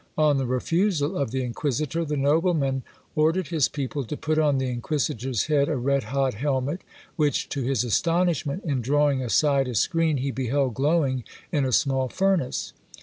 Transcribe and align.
On 0.17 0.39
the 0.39 0.47
refusal 0.47 1.15
of 1.15 1.29
the 1.29 1.43
inquisitor, 1.43 2.03
the 2.03 2.17
nobleman 2.17 2.81
ordered 3.15 3.49
his 3.49 3.67
people 3.67 4.03
to 4.05 4.17
put 4.17 4.39
on 4.39 4.57
the 4.57 4.65
inquisitor's 4.67 5.43
head 5.45 5.69
a 5.69 5.75
red 5.77 6.05
hot 6.05 6.33
helmet, 6.33 6.81
which 7.17 7.49
to 7.49 7.61
his 7.61 7.83
astonishment, 7.83 8.63
in 8.65 8.81
drawing 8.81 9.21
aside 9.21 9.67
a 9.67 9.75
screen, 9.75 10.17
he 10.17 10.31
beheld 10.31 10.73
glowing 10.73 11.23
in 11.51 11.65
a 11.65 11.71
small 11.71 12.07
furnace. 12.09 12.73